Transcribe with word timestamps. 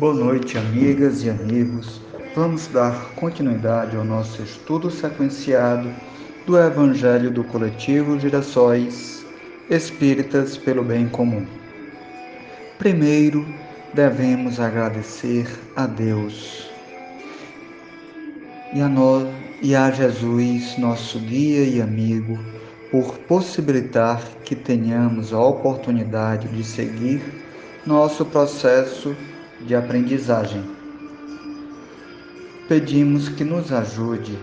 Boa 0.00 0.14
noite, 0.14 0.56
amigas 0.56 1.24
e 1.24 1.28
amigos. 1.28 2.00
Vamos 2.34 2.66
dar 2.68 3.12
continuidade 3.16 3.94
ao 3.98 4.02
nosso 4.02 4.42
estudo 4.42 4.90
sequenciado 4.90 5.92
do 6.46 6.56
Evangelho 6.56 7.30
do 7.30 7.44
Coletivo 7.44 8.18
Girassóis 8.18 9.22
Espíritas 9.68 10.56
pelo 10.56 10.82
Bem 10.82 11.06
Comum. 11.06 11.44
Primeiro, 12.78 13.46
devemos 13.92 14.58
agradecer 14.58 15.46
a 15.76 15.86
Deus 15.86 16.70
e 18.72 18.80
a 18.80 18.88
nós 18.88 19.28
e 19.60 19.76
a 19.76 19.90
Jesus, 19.90 20.78
nosso 20.78 21.18
guia 21.18 21.62
e 21.62 21.82
amigo, 21.82 22.38
por 22.90 23.18
possibilitar 23.28 24.22
que 24.46 24.56
tenhamos 24.56 25.34
a 25.34 25.40
oportunidade 25.42 26.48
de 26.48 26.64
seguir 26.64 27.20
nosso 27.84 28.24
processo 28.24 29.14
de 29.66 29.74
aprendizagem. 29.74 30.62
Pedimos 32.68 33.28
que 33.28 33.44
nos 33.44 33.72
ajude 33.72 34.38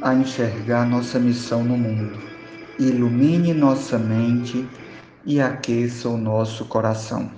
a 0.00 0.14
enxergar 0.14 0.86
nossa 0.86 1.18
missão 1.18 1.62
no 1.62 1.76
mundo, 1.76 2.18
ilumine 2.78 3.52
nossa 3.52 3.98
mente 3.98 4.66
e 5.24 5.40
aqueça 5.40 6.08
o 6.08 6.16
nosso 6.16 6.64
coração. 6.64 7.30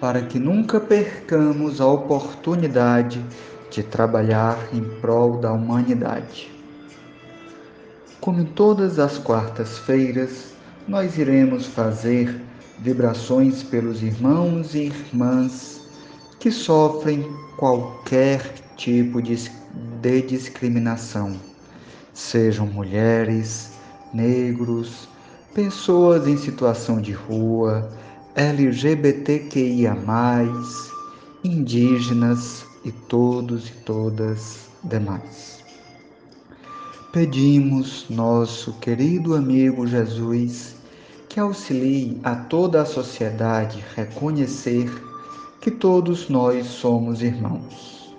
Para 0.00 0.22
que 0.22 0.38
nunca 0.38 0.80
percamos 0.80 1.80
a 1.80 1.86
oportunidade 1.86 3.24
de 3.70 3.82
trabalhar 3.82 4.58
em 4.72 4.82
prol 5.00 5.38
da 5.38 5.52
humanidade. 5.52 6.52
Como 8.20 8.40
em 8.40 8.44
todas 8.44 8.98
as 8.98 9.16
quartas-feiras, 9.18 10.52
nós 10.86 11.16
iremos 11.16 11.66
fazer 11.66 12.40
vibrações 12.82 13.62
pelos 13.62 14.02
irmãos 14.02 14.74
e 14.74 14.86
irmãs 14.86 15.86
que 16.40 16.50
sofrem 16.50 17.24
qualquer 17.56 18.42
tipo 18.76 19.22
de, 19.22 19.36
de 20.00 20.22
discriminação, 20.22 21.36
sejam 22.12 22.66
mulheres, 22.66 23.70
negros, 24.12 25.08
pessoas 25.54 26.26
em 26.26 26.36
situação 26.36 27.00
de 27.00 27.12
rua, 27.12 27.88
LGBTQIA, 28.34 29.96
indígenas 31.44 32.64
e 32.84 32.90
todos 32.90 33.68
e 33.68 33.72
todas 33.84 34.68
demais. 34.82 35.62
Pedimos, 37.12 38.06
nosso 38.10 38.72
querido 38.80 39.36
amigo 39.36 39.86
Jesus, 39.86 40.81
que 41.32 41.40
auxilie 41.40 42.20
a 42.22 42.34
toda 42.34 42.82
a 42.82 42.84
sociedade 42.84 43.82
reconhecer 43.96 44.92
que 45.62 45.70
todos 45.70 46.28
nós 46.28 46.66
somos 46.66 47.22
irmãos. 47.22 48.14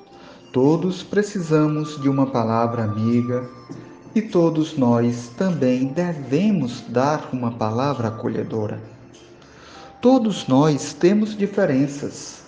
Todos 0.52 1.04
precisamos 1.04 2.02
de 2.02 2.10
uma 2.10 2.26
palavra 2.26 2.86
amiga 2.86 3.48
e 4.16 4.22
todos 4.24 4.76
nós 4.76 5.30
também 5.38 5.90
devemos 5.90 6.82
dar 6.90 7.30
uma 7.32 7.52
palavra 7.52 8.08
acolhedora. 8.08 8.82
Todos 10.02 10.48
nós 10.48 10.92
temos 10.94 11.38
diferenças 11.38 12.42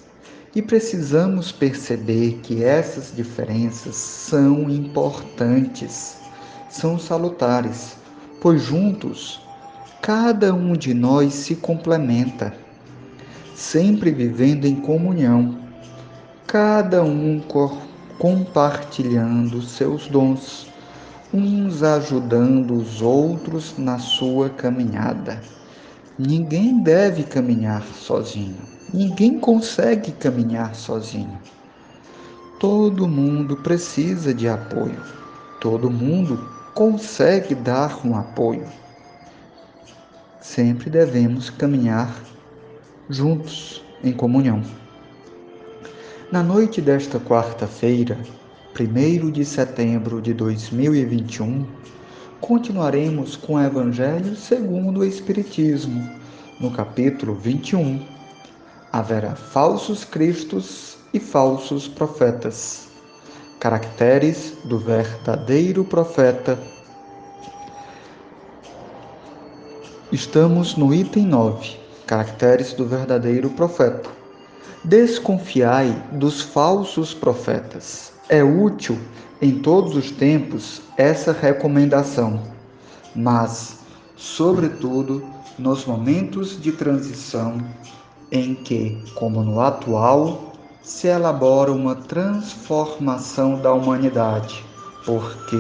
e 0.56 0.64
precisamos 0.64 1.52
perceber 1.52 2.40
que 2.42 2.64
essas 2.64 3.16
diferenças 3.16 3.96
são 3.96 4.68
importantes, 4.68 6.18
são 6.72 6.98
salutares, 6.98 7.98
pois 8.42 8.64
juntos 8.64 9.45
cada 10.06 10.54
um 10.54 10.74
de 10.74 10.94
nós 10.94 11.34
se 11.34 11.56
complementa, 11.56 12.54
sempre 13.56 14.12
vivendo 14.12 14.66
em 14.66 14.76
comunhão, 14.76 15.58
cada 16.46 17.04
um 17.04 17.42
compartilhando 18.20 19.64
seus 19.64 20.06
dons, 20.08 20.72
uns 21.34 21.82
ajudando 21.82 22.76
os 22.76 23.02
outros 23.02 23.80
na 23.80 23.98
sua 23.98 24.48
caminhada. 24.48 25.42
Ninguém 26.20 26.84
deve 26.84 27.24
caminhar 27.24 27.82
sozinho, 27.82 28.62
ninguém 28.94 29.40
consegue 29.40 30.12
caminhar 30.12 30.76
sozinho. 30.76 31.40
Todo 32.60 33.08
mundo 33.08 33.58
precisa 33.58 34.36
de 34.36 34.48
apoio, 34.48 35.02
todo 35.60 35.90
mundo 35.90 36.48
consegue 36.76 37.56
dar 37.56 38.06
um 38.06 38.16
apoio 38.16 38.85
sempre 40.46 40.92
devemos 40.92 41.50
caminhar 41.50 42.16
juntos 43.10 43.84
em 44.04 44.14
comunhão. 44.14 44.62
Na 46.32 46.44
noite 46.44 46.82
desta 46.82 47.20
quarta-feira, 47.20 48.18
1 48.80 49.32
de 49.32 49.44
setembro 49.44 50.22
de 50.22 50.34
2021, 50.36 51.66
continuaremos 52.40 53.36
com 53.36 53.56
o 53.56 53.60
Evangelho 53.60 54.36
segundo 54.36 55.00
o 55.00 55.06
Espiritismo, 55.06 56.08
no 56.60 56.70
capítulo 56.70 57.34
21. 57.34 58.06
Haverá 58.94 59.36
falsos 59.36 60.06
cristos 60.06 60.98
e 61.12 61.20
falsos 61.20 61.88
profetas. 61.88 62.88
Caracteres 63.60 64.54
do 64.64 64.78
verdadeiro 64.78 65.84
profeta 65.84 66.58
Estamos 70.16 70.78
no 70.78 70.94
item 70.94 71.26
9, 71.26 71.76
caracteres 72.08 72.72
do 72.72 72.86
verdadeiro 72.86 73.50
profeta. 73.50 74.10
Desconfiai 74.82 75.94
dos 76.14 76.40
falsos 76.40 77.14
profetas. 77.14 78.14
É 78.30 78.42
útil 78.42 78.98
em 79.42 79.60
todos 79.60 79.94
os 79.94 80.12
tempos 80.12 80.82
essa 80.96 81.34
recomendação, 81.34 82.42
mas, 83.14 83.80
sobretudo, 84.16 85.22
nos 85.60 85.86
momentos 85.86 86.62
de 86.62 86.72
transição 86.72 87.58
em 88.32 88.56
que, 88.56 88.98
como 89.16 89.44
no 89.44 89.60
atual, 89.60 90.54
se 90.82 91.08
elabora 91.08 91.74
uma 91.74 91.94
transformação 91.94 93.60
da 93.60 93.74
humanidade, 93.74 94.64
porque 95.06 95.58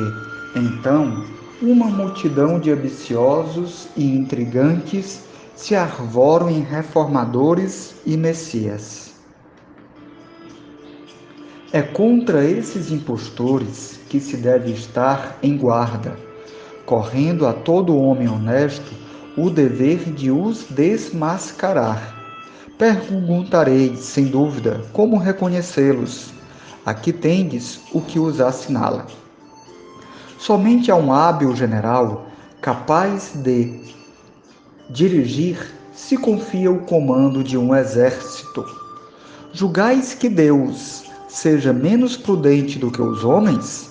então 0.56 1.26
uma 1.62 1.88
multidão 1.88 2.60
de 2.60 2.72
ambiciosos 2.72 3.88
e 3.96 4.04
intrigantes 4.04 5.22
se 5.56 5.74
arvoram 5.74 6.50
em 6.50 6.62
reformadores 6.62 7.96
e 8.06 8.18
messias. 8.18 9.14
É 11.72 11.82
contra 11.82 12.44
esses 12.44 12.92
impostores 12.92 14.00
que 14.10 14.20
se 14.20 14.38
deve 14.38 14.72
estar 14.72 15.38
em 15.42 15.58
guarda, 15.58 16.18
correndo 16.86 17.48
a 17.48 17.54
todo 17.54 17.98
homem 17.98 18.28
honesto 18.28 18.94
o 19.38 19.50
dever 19.50 20.12
de 20.12 20.32
os 20.32 20.66
desmascarar. 20.70 22.16
Perguntarei, 22.78 23.96
sem 23.96 24.26
dúvida, 24.26 24.82
como 24.92 25.18
reconhecê-los. 25.18 26.34
Aqui 26.86 27.12
tendes 27.12 27.80
o 27.94 28.02
que 28.02 28.20
os 28.20 28.40
assinala. 28.40 29.08
Somente 30.46 30.92
a 30.92 30.96
um 30.96 31.12
hábil 31.12 31.56
general 31.56 32.28
capaz 32.62 33.32
de 33.34 33.82
dirigir 34.92 35.58
se 35.92 36.16
confia 36.16 36.72
o 36.72 36.82
comando 36.82 37.44
de 37.44 37.58
um 37.58 37.76
exército. 37.76 38.64
Julgais 39.52 40.14
que 40.14 40.30
Deus 40.30 41.06
seja 41.28 41.74
menos 41.74 42.16
prudente 42.16 42.78
do 42.78 42.92
que 42.92 43.02
os 43.02 43.24
homens? 43.24 43.90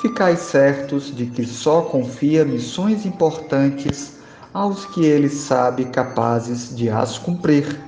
Ficais 0.00 0.38
certos 0.38 1.14
de 1.14 1.26
que 1.26 1.44
só 1.44 1.82
confia 1.82 2.46
missões 2.46 3.04
importantes 3.04 4.14
aos 4.54 4.86
que 4.86 5.04
ele 5.04 5.28
sabe 5.28 5.84
capazes 5.84 6.74
de 6.74 6.88
as 6.88 7.18
cumprir, 7.18 7.78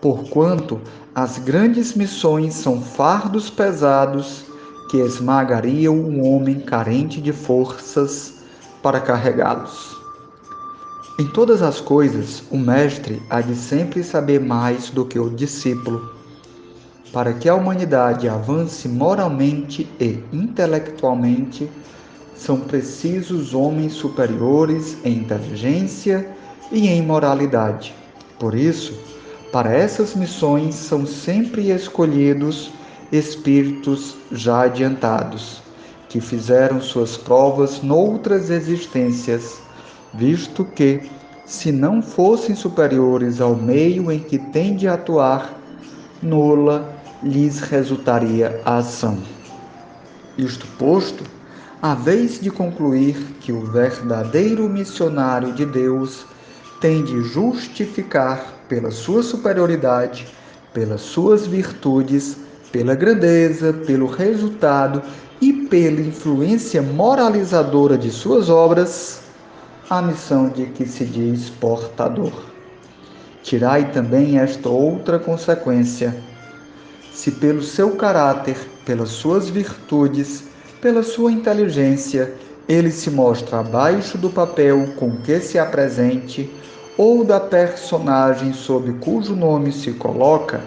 porquanto 0.00 0.80
as 1.14 1.38
grandes 1.38 1.94
missões 1.94 2.54
são 2.54 2.82
fardos 2.82 3.48
pesados 3.48 4.46
que 4.92 4.98
esmagariam 4.98 5.94
um 5.94 6.22
homem 6.22 6.60
carente 6.60 7.18
de 7.18 7.32
forças 7.32 8.34
para 8.82 9.00
carregá-los. 9.00 9.96
Em 11.18 11.26
todas 11.28 11.62
as 11.62 11.80
coisas, 11.80 12.42
o 12.50 12.58
mestre 12.58 13.22
há 13.30 13.40
de 13.40 13.56
sempre 13.56 14.04
saber 14.04 14.38
mais 14.38 14.90
do 14.90 15.06
que 15.06 15.18
o 15.18 15.30
discípulo. 15.30 16.12
Para 17.10 17.32
que 17.32 17.48
a 17.48 17.54
humanidade 17.54 18.28
avance 18.28 18.86
moralmente 18.86 19.88
e 19.98 20.22
intelectualmente, 20.30 21.70
são 22.36 22.60
precisos 22.60 23.54
homens 23.54 23.94
superiores 23.94 24.98
em 25.06 25.20
inteligência 25.20 26.28
e 26.70 26.86
em 26.86 27.00
moralidade. 27.00 27.94
Por 28.38 28.54
isso, 28.54 28.92
para 29.50 29.72
essas 29.72 30.14
missões 30.14 30.74
são 30.74 31.06
sempre 31.06 31.70
escolhidos 31.70 32.70
espíritos 33.12 34.16
já 34.32 34.62
adiantados, 34.62 35.62
que 36.08 36.20
fizeram 36.20 36.80
suas 36.80 37.16
provas 37.16 37.82
noutras 37.82 38.48
existências, 38.48 39.60
visto 40.14 40.64
que, 40.64 41.10
se 41.44 41.70
não 41.70 42.00
fossem 42.02 42.56
superiores 42.56 43.40
ao 43.40 43.54
meio 43.54 44.10
em 44.10 44.18
que 44.18 44.38
tem 44.38 44.74
de 44.74 44.88
atuar, 44.88 45.54
nula 46.22 46.90
lhes 47.22 47.60
resultaria 47.60 48.60
a 48.64 48.78
ação. 48.78 49.18
Isto 50.38 50.66
posto, 50.78 51.22
a 51.82 51.94
vez 51.94 52.40
de 52.40 52.50
concluir 52.50 53.16
que 53.40 53.52
o 53.52 53.66
verdadeiro 53.66 54.68
missionário 54.68 55.52
de 55.52 55.66
Deus 55.66 56.24
tem 56.80 57.04
de 57.04 57.22
justificar 57.22 58.54
pela 58.68 58.90
sua 58.90 59.22
superioridade, 59.22 60.26
pelas 60.72 61.02
suas 61.02 61.46
virtudes, 61.46 62.38
pela 62.72 62.94
grandeza, 62.94 63.72
pelo 63.86 64.06
resultado 64.06 65.02
e 65.40 65.52
pela 65.52 66.00
influência 66.00 66.80
moralizadora 66.80 67.98
de 67.98 68.10
suas 68.10 68.48
obras, 68.48 69.20
a 69.90 70.00
missão 70.00 70.48
de 70.48 70.66
que 70.66 70.86
se 70.86 71.04
diz 71.04 71.50
portador. 71.50 72.32
Tirai 73.42 73.92
também 73.92 74.38
esta 74.38 74.68
outra 74.68 75.18
consequência. 75.18 76.16
Se 77.12 77.30
pelo 77.30 77.62
seu 77.62 77.94
caráter, 77.96 78.56
pelas 78.86 79.10
suas 79.10 79.50
virtudes, 79.50 80.44
pela 80.80 81.02
sua 81.02 81.30
inteligência, 81.30 82.32
ele 82.68 82.90
se 82.90 83.10
mostra 83.10 83.60
abaixo 83.60 84.16
do 84.16 84.30
papel 84.30 84.94
com 84.96 85.16
que 85.18 85.40
se 85.40 85.58
apresente 85.58 86.48
ou 86.96 87.24
da 87.24 87.40
personagem 87.40 88.52
sob 88.52 88.92
cujo 88.94 89.34
nome 89.34 89.72
se 89.72 89.92
coloca, 89.92 90.60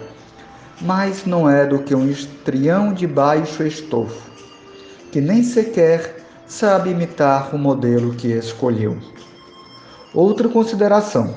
mas 0.80 1.24
não 1.24 1.48
é 1.48 1.66
do 1.66 1.78
que 1.78 1.94
um 1.94 2.08
estrião 2.08 2.92
de 2.92 3.06
baixo 3.06 3.62
estofo, 3.62 4.30
que 5.10 5.20
nem 5.20 5.42
sequer 5.42 6.24
sabe 6.46 6.90
imitar 6.90 7.54
o 7.54 7.58
modelo 7.58 8.14
que 8.14 8.28
escolheu. 8.28 8.96
Outra 10.14 10.48
consideração: 10.48 11.34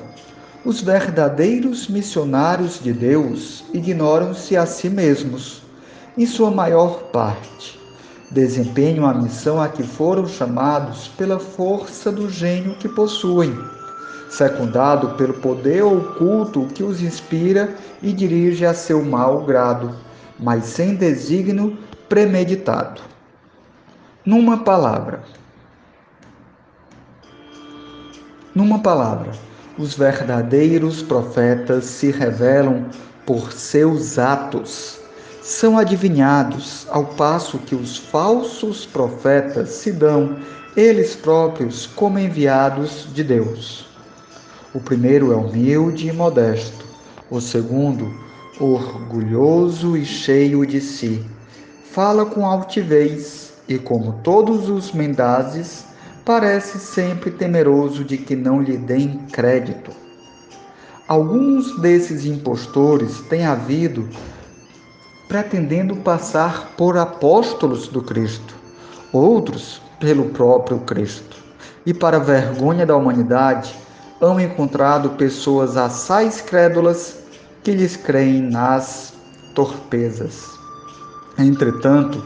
os 0.64 0.82
verdadeiros 0.82 1.88
missionários 1.88 2.80
de 2.82 2.92
Deus 2.92 3.64
ignoram-se 3.72 4.56
a 4.56 4.66
si 4.66 4.88
mesmos, 4.90 5.62
em 6.16 6.26
sua 6.26 6.50
maior 6.50 7.04
parte. 7.04 7.80
Desempenham 8.30 9.06
a 9.06 9.14
missão 9.14 9.60
a 9.60 9.68
que 9.68 9.82
foram 9.82 10.26
chamados 10.26 11.08
pela 11.08 11.40
força 11.40 12.12
do 12.12 12.30
gênio 12.30 12.76
que 12.76 12.88
possuem, 12.88 13.58
secundado 14.30 15.10
pelo 15.16 15.34
poder 15.34 15.82
oculto 15.82 16.66
que 16.74 16.82
os 16.82 17.02
inspira 17.02 17.74
e 18.00 18.12
dirige 18.12 18.64
a 18.64 18.72
seu 18.72 19.04
mau 19.04 19.44
grado, 19.44 19.94
mas 20.38 20.64
sem 20.64 20.94
desígnio 20.94 21.76
premeditado. 22.08 23.02
Numa 24.24 24.58
palavra, 24.58 25.22
Numa 28.52 28.80
palavra, 28.80 29.30
os 29.78 29.94
verdadeiros 29.94 31.02
profetas 31.02 31.84
se 31.84 32.10
revelam 32.10 32.86
por 33.24 33.52
seus 33.52 34.18
atos. 34.18 34.98
São 35.40 35.78
adivinhados, 35.78 36.84
ao 36.90 37.06
passo 37.06 37.58
que 37.58 37.76
os 37.76 37.96
falsos 37.96 38.84
profetas 38.84 39.68
se 39.70 39.92
dão 39.92 40.36
eles 40.76 41.14
próprios 41.14 41.86
como 41.86 42.18
enviados 42.18 43.06
de 43.14 43.22
Deus. 43.22 43.89
O 44.72 44.78
primeiro 44.78 45.32
é 45.32 45.36
humilde 45.36 46.06
e 46.06 46.12
modesto, 46.12 46.84
o 47.28 47.40
segundo, 47.40 48.08
orgulhoso 48.60 49.96
e 49.96 50.04
cheio 50.04 50.64
de 50.64 50.80
si. 50.80 51.24
Fala 51.90 52.24
com 52.24 52.46
altivez 52.46 53.52
e, 53.66 53.78
como 53.78 54.20
todos 54.22 54.68
os 54.68 54.92
mendazes, 54.92 55.84
parece 56.24 56.78
sempre 56.78 57.32
temeroso 57.32 58.04
de 58.04 58.16
que 58.16 58.36
não 58.36 58.62
lhe 58.62 58.76
deem 58.76 59.18
crédito. 59.32 59.90
Alguns 61.08 61.80
desses 61.80 62.24
impostores 62.24 63.20
têm 63.22 63.44
havido 63.44 64.08
pretendendo 65.26 65.96
passar 65.96 66.74
por 66.76 66.96
apóstolos 66.96 67.88
do 67.88 68.02
Cristo, 68.02 68.54
outros 69.12 69.82
pelo 69.98 70.26
próprio 70.26 70.78
Cristo. 70.78 71.38
E 71.84 71.92
para 71.92 72.20
vergonha 72.20 72.86
da 72.86 72.96
humanidade, 72.96 73.74
hão 74.20 74.38
encontrado 74.38 75.10
pessoas 75.10 75.76
assaz 75.76 76.40
crédulas 76.40 77.16
que 77.62 77.72
lhes 77.72 77.96
creem 77.96 78.42
nas 78.42 79.14
torpezas. 79.54 80.50
Entretanto, 81.38 82.22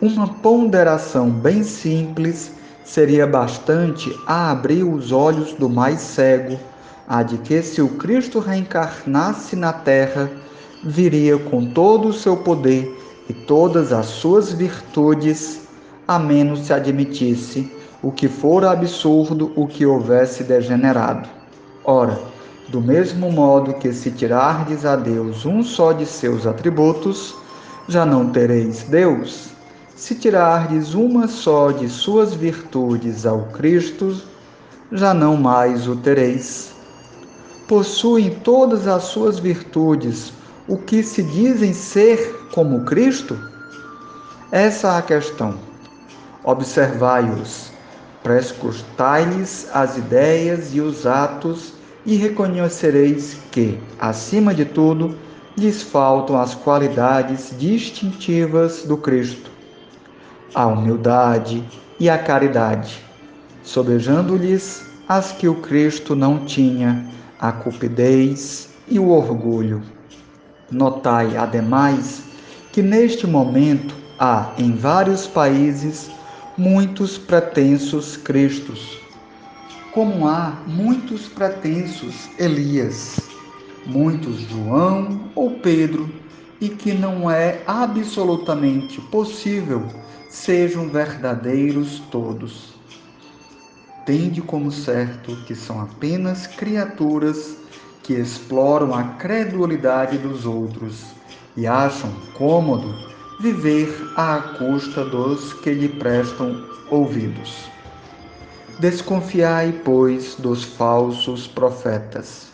uma 0.00 0.28
ponderação 0.34 1.30
bem 1.30 1.62
simples 1.62 2.50
seria 2.84 3.26
bastante 3.26 4.12
a 4.26 4.50
abrir 4.50 4.82
os 4.82 5.12
olhos 5.12 5.52
do 5.52 5.68
mais 5.68 6.00
cego, 6.00 6.58
a 7.06 7.22
de 7.22 7.38
que 7.38 7.62
se 7.62 7.80
o 7.80 7.88
Cristo 7.90 8.40
reencarnasse 8.40 9.54
na 9.54 9.72
terra, 9.72 10.30
viria 10.84 11.38
com 11.38 11.66
todo 11.66 12.08
o 12.08 12.12
seu 12.12 12.36
poder 12.36 12.96
e 13.28 13.32
todas 13.32 13.92
as 13.92 14.06
suas 14.06 14.52
virtudes, 14.52 15.60
a 16.06 16.18
menos 16.18 16.66
se 16.66 16.72
admitisse 16.72 17.77
o 18.02 18.12
que 18.12 18.28
fora 18.28 18.70
absurdo 18.70 19.52
o 19.56 19.66
que 19.66 19.84
houvesse 19.84 20.44
degenerado. 20.44 21.28
Ora, 21.84 22.18
do 22.68 22.80
mesmo 22.80 23.32
modo 23.32 23.74
que 23.74 23.92
se 23.92 24.10
tirardes 24.10 24.84
a 24.84 24.94
Deus 24.94 25.44
um 25.46 25.62
só 25.62 25.92
de 25.92 26.06
seus 26.06 26.46
atributos, 26.46 27.34
já 27.88 28.04
não 28.04 28.30
tereis 28.30 28.82
Deus. 28.84 29.48
Se 29.96 30.14
tirardes 30.14 30.94
uma 30.94 31.26
só 31.26 31.72
de 31.72 31.88
suas 31.88 32.34
virtudes 32.34 33.26
ao 33.26 33.40
Cristo, 33.46 34.16
já 34.92 35.12
não 35.12 35.36
mais 35.36 35.88
o 35.88 35.96
tereis. 35.96 36.72
Possuem 37.66 38.30
todas 38.44 38.86
as 38.86 39.04
suas 39.04 39.38
virtudes 39.38 40.32
o 40.68 40.76
que 40.76 41.02
se 41.02 41.22
dizem 41.22 41.72
ser 41.72 42.46
como 42.52 42.84
Cristo? 42.84 43.38
Essa 44.52 44.88
é 44.88 44.98
a 44.98 45.02
questão. 45.02 45.58
Observai-os, 46.44 47.72
prescrutai-lhes 48.22 49.68
as 49.72 49.96
ideias 49.96 50.74
e 50.74 50.80
os 50.80 51.06
atos 51.06 51.74
e 52.04 52.16
reconhecereis 52.16 53.36
que, 53.50 53.78
acima 53.98 54.54
de 54.54 54.64
tudo, 54.64 55.16
lhes 55.56 55.82
faltam 55.82 56.40
as 56.40 56.54
qualidades 56.54 57.52
distintivas 57.58 58.84
do 58.84 58.96
Cristo 58.96 59.58
a 60.54 60.66
humildade 60.66 61.62
e 62.00 62.08
a 62.08 62.18
caridade, 62.18 63.04
sobejando-lhes 63.62 64.84
as 65.08 65.32
que 65.32 65.48
o 65.48 65.56
Cristo 65.56 66.14
não 66.14 66.44
tinha, 66.44 67.06
a 67.38 67.52
cupidez 67.52 68.68
e 68.88 68.98
o 68.98 69.08
orgulho. 69.10 69.82
Notai, 70.70 71.36
ademais, 71.36 72.22
que 72.72 72.82
neste 72.82 73.26
momento 73.26 73.94
há 74.18 74.52
em 74.58 74.74
vários 74.74 75.26
países 75.26 76.10
muitos 76.58 77.16
pretensos 77.16 78.16
Cristos, 78.16 78.98
como 79.92 80.26
há 80.26 80.60
muitos 80.66 81.28
pretensos 81.28 82.28
Elias, 82.36 83.20
muitos 83.86 84.40
João 84.40 85.30
ou 85.36 85.52
Pedro, 85.60 86.12
e 86.60 86.68
que 86.68 86.92
não 86.92 87.30
é 87.30 87.62
absolutamente 87.64 89.00
possível 89.02 89.86
sejam 90.28 90.88
verdadeiros 90.88 92.00
todos. 92.10 92.74
Tende 94.04 94.42
como 94.42 94.72
certo 94.72 95.36
que 95.46 95.54
são 95.54 95.80
apenas 95.80 96.48
criaturas 96.48 97.56
que 98.02 98.14
exploram 98.14 98.92
a 98.92 99.04
credulidade 99.04 100.18
dos 100.18 100.44
outros 100.44 101.04
e 101.56 101.68
acham 101.68 102.10
cômodo 102.34 102.92
viver 103.40 103.88
à 104.16 104.40
custa 104.58 105.04
dos 105.04 105.52
que 105.52 105.70
lhe 105.70 105.88
prestam 105.88 106.64
ouvidos. 106.90 107.68
Desconfiai, 108.80 109.80
pois, 109.84 110.34
dos 110.36 110.64
falsos 110.64 111.46
profetas. 111.46 112.48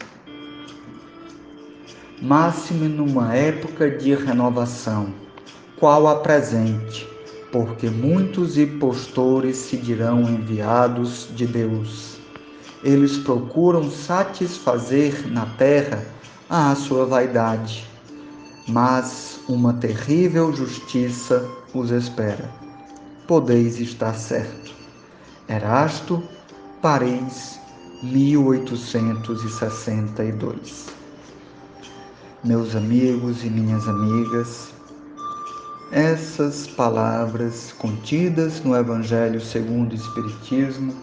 Máxime 2.20 2.88
numa 2.88 3.34
época 3.34 3.90
de 3.90 4.14
renovação, 4.14 5.12
qual 5.78 6.06
a 6.06 6.16
presente, 6.16 7.08
porque 7.50 7.88
muitos 7.88 8.58
impostores 8.58 9.56
se 9.56 9.76
dirão 9.76 10.22
enviados 10.22 11.28
de 11.34 11.46
Deus. 11.46 12.18
Eles 12.82 13.16
procuram 13.18 13.90
satisfazer 13.90 15.30
na 15.30 15.46
terra 15.46 16.04
a 16.48 16.74
sua 16.74 17.06
vaidade, 17.06 17.86
mas 18.68 19.33
uma 19.48 19.72
terrível 19.74 20.52
justiça 20.52 21.48
os 21.74 21.90
espera. 21.90 22.50
Podeis 23.26 23.78
estar 23.78 24.14
certo. 24.14 24.72
Erasto, 25.48 26.22
Paris, 26.80 27.60
1862. 28.02 30.86
Meus 32.42 32.74
amigos 32.76 33.44
e 33.44 33.50
minhas 33.50 33.86
amigas, 33.88 34.72
essas 35.90 36.66
palavras 36.66 37.72
contidas 37.78 38.62
no 38.62 38.74
Evangelho 38.76 39.40
segundo 39.40 39.92
o 39.92 39.94
Espiritismo 39.94 40.94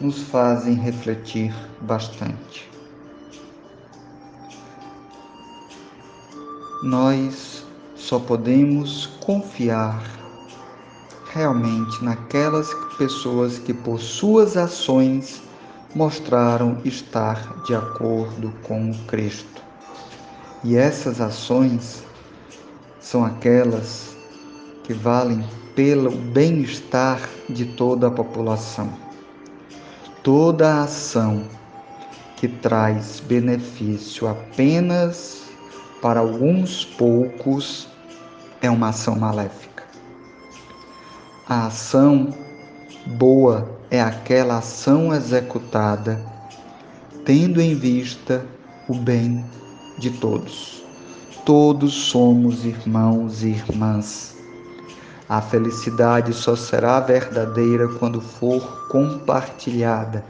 nos 0.00 0.22
fazem 0.22 0.74
refletir 0.74 1.54
bastante. 1.82 2.67
Nós 6.82 7.66
só 7.96 8.20
podemos 8.20 9.06
confiar 9.24 10.00
realmente 11.32 12.04
naquelas 12.04 12.72
pessoas 12.96 13.58
que, 13.58 13.74
por 13.74 13.98
suas 13.98 14.56
ações, 14.56 15.42
mostraram 15.92 16.78
estar 16.84 17.62
de 17.64 17.74
acordo 17.74 18.52
com 18.62 18.94
Cristo. 19.08 19.60
E 20.62 20.76
essas 20.76 21.20
ações 21.20 22.04
são 23.00 23.24
aquelas 23.24 24.16
que 24.84 24.94
valem 24.94 25.44
pelo 25.74 26.12
bem-estar 26.12 27.20
de 27.48 27.64
toda 27.64 28.06
a 28.06 28.10
população. 28.10 28.92
Toda 30.22 30.84
ação 30.84 31.44
que 32.36 32.46
traz 32.46 33.18
benefício 33.18 34.28
apenas 34.28 35.47
para 36.00 36.20
alguns 36.20 36.84
poucos 36.84 37.88
é 38.60 38.70
uma 38.70 38.88
ação 38.88 39.16
maléfica. 39.16 39.84
A 41.48 41.66
ação 41.66 42.34
boa 43.06 43.68
é 43.90 44.00
aquela 44.00 44.58
ação 44.58 45.14
executada 45.14 46.20
tendo 47.24 47.60
em 47.60 47.74
vista 47.74 48.44
o 48.88 48.94
bem 48.94 49.44
de 49.98 50.10
todos. 50.10 50.82
Todos 51.44 51.92
somos 51.92 52.64
irmãos 52.64 53.42
e 53.42 53.48
irmãs. 53.48 54.34
A 55.28 55.42
felicidade 55.42 56.32
só 56.32 56.56
será 56.56 57.00
verdadeira 57.00 57.86
quando 57.98 58.18
for 58.18 58.88
compartilhada, 58.88 60.24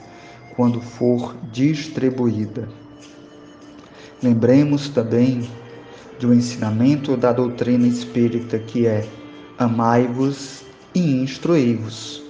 quando 0.57 0.81
for 0.81 1.37
distribuída. 1.53 2.69
Lembremos 4.21 4.89
também 4.89 5.49
do 6.19 6.35
ensinamento 6.35 7.17
da 7.17 7.33
doutrina 7.33 7.87
espírita 7.87 8.59
que 8.59 8.85
é: 8.85 9.07
amai-vos 9.57 10.65
e 10.93 11.23
instruí-vos. 11.23 12.21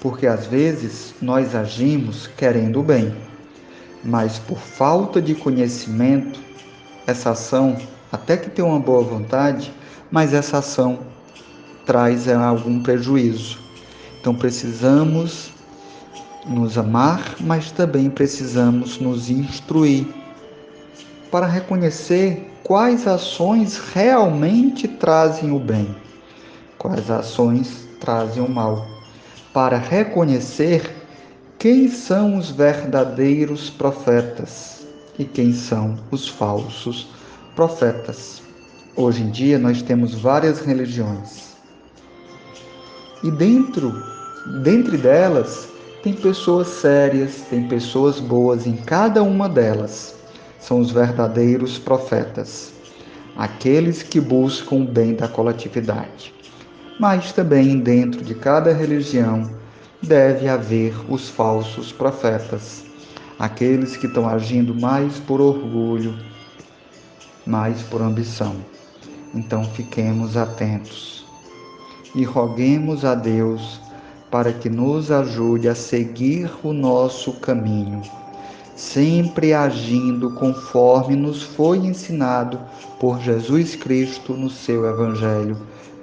Porque 0.00 0.26
às 0.26 0.46
vezes 0.46 1.12
nós 1.20 1.56
agimos 1.56 2.28
querendo 2.36 2.78
o 2.78 2.82
bem, 2.82 3.12
mas 4.04 4.38
por 4.38 4.58
falta 4.58 5.20
de 5.20 5.34
conhecimento, 5.34 6.38
essa 7.08 7.30
ação, 7.30 7.76
até 8.12 8.36
que 8.36 8.48
tem 8.48 8.64
uma 8.64 8.78
boa 8.78 9.02
vontade, 9.02 9.72
mas 10.12 10.32
essa 10.32 10.58
ação 10.58 11.00
traz 11.84 12.28
algum 12.28 12.80
prejuízo. 12.80 13.58
Então 14.20 14.32
precisamos 14.32 15.50
nos 16.46 16.78
amar, 16.78 17.34
mas 17.40 17.72
também 17.72 18.08
precisamos 18.08 19.00
nos 19.00 19.28
instruir 19.28 20.06
para 21.34 21.48
reconhecer 21.48 22.48
quais 22.62 23.08
ações 23.08 23.76
realmente 23.92 24.86
trazem 24.86 25.50
o 25.50 25.58
bem, 25.58 25.92
quais 26.78 27.10
ações 27.10 27.88
trazem 27.98 28.40
o 28.40 28.48
mal, 28.48 28.86
para 29.52 29.76
reconhecer 29.76 30.88
quem 31.58 31.88
são 31.88 32.36
os 32.36 32.52
verdadeiros 32.52 33.68
profetas 33.68 34.86
e 35.18 35.24
quem 35.24 35.52
são 35.52 35.98
os 36.12 36.28
falsos 36.28 37.08
profetas. 37.56 38.40
Hoje 38.94 39.24
em 39.24 39.30
dia 39.32 39.58
nós 39.58 39.82
temos 39.82 40.14
várias 40.14 40.60
religiões. 40.60 41.56
E 43.24 43.30
dentro, 43.32 43.92
dentre 44.62 44.96
delas, 44.96 45.66
tem 46.00 46.12
pessoas 46.12 46.68
sérias, 46.68 47.40
tem 47.50 47.66
pessoas 47.66 48.20
boas 48.20 48.68
em 48.68 48.76
cada 48.76 49.20
uma 49.20 49.48
delas 49.48 50.14
são 50.64 50.80
os 50.80 50.90
verdadeiros 50.90 51.78
profetas, 51.78 52.72
aqueles 53.36 54.02
que 54.02 54.18
buscam 54.18 54.76
o 54.76 54.84
bem 54.86 55.14
da 55.14 55.28
coletividade. 55.28 56.32
Mas 56.98 57.32
também 57.32 57.80
dentro 57.80 58.24
de 58.24 58.34
cada 58.34 58.72
religião 58.72 59.50
deve 60.02 60.48
haver 60.48 60.94
os 61.12 61.28
falsos 61.28 61.92
profetas, 61.92 62.82
aqueles 63.38 63.94
que 63.94 64.06
estão 64.06 64.26
agindo 64.26 64.74
mais 64.74 65.18
por 65.18 65.38
orgulho, 65.38 66.18
mais 67.46 67.82
por 67.82 68.00
ambição. 68.00 68.56
Então 69.34 69.64
fiquemos 69.64 70.34
atentos 70.34 71.26
e 72.14 72.24
roguemos 72.24 73.04
a 73.04 73.14
Deus 73.14 73.80
para 74.30 74.50
que 74.50 74.70
nos 74.70 75.10
ajude 75.10 75.68
a 75.68 75.74
seguir 75.74 76.50
o 76.62 76.72
nosso 76.72 77.34
caminho 77.34 78.02
sempre 78.76 79.52
agindo 79.52 80.30
conforme 80.32 81.14
nos 81.14 81.42
foi 81.42 81.78
ensinado 81.78 82.58
por 82.98 83.20
Jesus 83.20 83.76
Cristo 83.76 84.34
no 84.34 84.50
seu 84.50 84.86
Evangelho, 84.86 85.56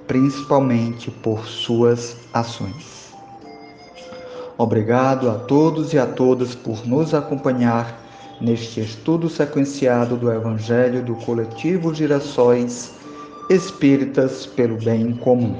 principalmente 0.08 1.12
por 1.12 1.46
suas 1.46 2.16
ações. 2.34 3.12
Obrigado 4.58 5.30
a 5.30 5.36
todos 5.36 5.94
e 5.94 5.98
a 5.98 6.06
todas 6.06 6.54
por 6.54 6.86
nos 6.86 7.14
acompanhar 7.14 8.00
neste 8.40 8.80
estudo 8.80 9.30
sequenciado 9.30 10.16
do 10.16 10.32
Evangelho 10.32 11.04
do 11.04 11.16
Coletivo 11.16 11.94
Girassóis 11.94 12.94
Espíritas 13.50 14.46
pelo 14.46 14.78
Bem 14.78 15.14
Comum. 15.14 15.56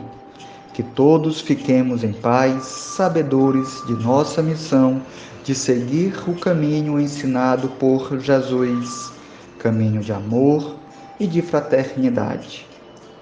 Que 0.74 0.84
todos 0.84 1.42
fiquemos 1.42 2.04
em 2.04 2.14
paz, 2.14 2.64
sabedores 2.64 3.84
de 3.86 3.94
nossa 3.94 4.42
missão 4.42 5.02
de 5.44 5.56
seguir 5.56 6.14
o 6.28 6.36
caminho 6.36 7.00
ensinado 7.00 7.70
por 7.72 8.20
Jesus, 8.20 9.12
caminho 9.58 10.02
de 10.02 10.14
amor 10.14 10.80
e 11.20 11.28
de 11.28 11.42
fraternidade. 11.42 12.68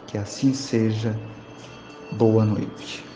Que 0.07 0.17
assim 0.17 0.53
seja. 0.53 1.15
Boa 2.11 2.43
noite. 2.43 3.08